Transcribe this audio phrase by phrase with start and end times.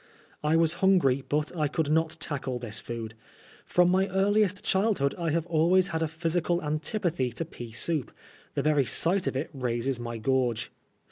[0.43, 3.13] I was hungry, but I conld not tackle this food.
[3.67, 8.09] From my earliest childhood I have always had a physical antipathy to pea sonp.
[8.55, 10.71] The very sight of it raises my gorge.